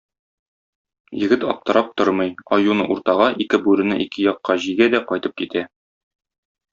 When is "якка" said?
4.31-4.57